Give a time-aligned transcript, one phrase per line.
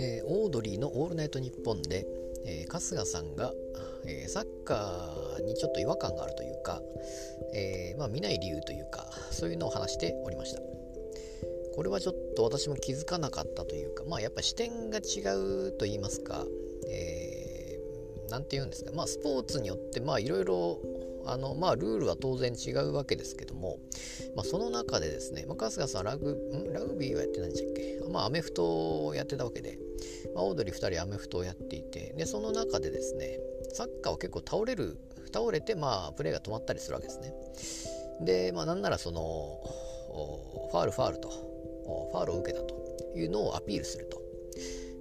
[0.00, 2.06] えー、オードリーの「オールナイトニッポンで」
[2.44, 3.54] えー、春日さんが、
[4.04, 6.82] えー、サッカーにちょっと違和感があるというか、
[7.54, 10.60] えまあ、見ない理由というかそういうのを話しておりました。
[11.76, 16.44] これはちょっと私も気づかなかったというかまあやっぱ視点が違うと言いますか、
[16.88, 20.80] えー、て言うんですかまあスポーツによってまあいろいろ
[21.30, 23.78] あのまあルールは当然違うわけですけども、
[24.34, 26.36] まあ、その中でですね、まあ、春日さんラグ
[26.72, 28.00] ラグビーはやってないんでしたっけ？
[28.10, 29.78] まあアメフトをやってたわけで、
[30.34, 33.38] まあ、オードリー2人アメフトをやっていてでその中でですね
[33.72, 34.96] サッカーは結構倒れる
[35.32, 37.34] 倒れてまあプレーが止まったりするわけですね。
[38.22, 39.60] でまあなんならその
[40.70, 41.28] ファールファールと
[42.10, 42.74] ファールを受けたと
[43.14, 44.27] いうのをアピールすると。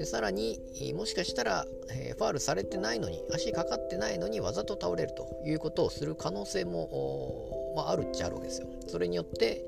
[0.00, 0.58] でさらに
[0.94, 8.68] もしかしたら、え、ファールされてないのに足かかってないのにわざと倒れるということをする可能性も、まあ、あるっちゃあるわけですよ。
[8.86, 9.62] それによって、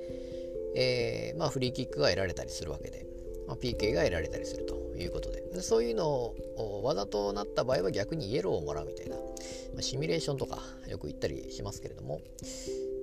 [0.75, 3.05] えー、まあ、フリーキックが得られたりするわけで、
[3.47, 5.43] まあ、PK が得られたりするということで。
[5.53, 9.17] でそういうのをわざとなった場合は逆にイエローをもらうみたいな、
[9.77, 12.23] ま、シミュレーションとかよく言ったりしますけれども、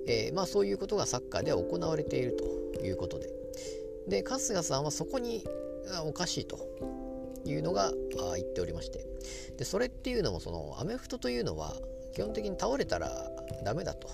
[0.08, 2.36] えー、ま、そういうことがサッカーでは行われている
[2.74, 3.30] ということで。
[4.08, 5.44] で春日さんはそこに
[6.04, 6.58] おかしいと。
[7.44, 7.92] いうのが
[8.36, 9.04] 言っておりまして
[9.58, 11.74] でそれっていうのもそのアメフトというのは
[12.14, 13.10] 基本的に倒れたら
[13.64, 14.08] ダメだと。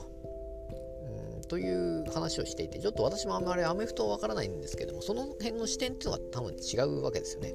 [1.49, 7.55] という話をしていてちょっと私もあんまりアメフトはわからないんですけどもその辺の視点っていうのは多分違うわけですよね。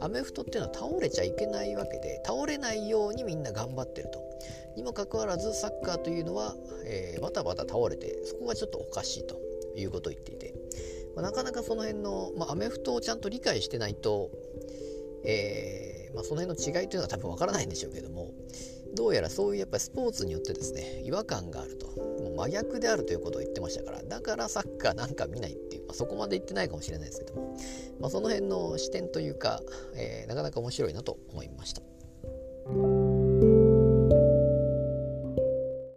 [0.00, 4.20] アメフトっていうのは倒れちゃいけないわけで倒れないようにみんな頑張ってると。
[4.76, 9.40] にもかかわらずサッカーというのは、えー、バタバタ倒れてそこがちょっとおかしいと
[9.74, 10.52] いうことを言っていて
[11.16, 14.30] まあ、なかなかその辺の、まあ、アメフトをちゃんと理解してないと、
[15.26, 18.32] えー、まあ、その辺の違いというのは多分わからないんでしょうけども
[18.94, 27.56] どうやらそういうやっぱりスポーツによってですね違和感があるともう真逆であるということを言ってましたからだからサッカーなんか見ないっていう、まあ、そこまで言ってないかもしれないですけども、
[28.00, 29.60] まあ、その辺の視点というか、
[29.96, 31.82] えー、なかなか面白いなと思いました。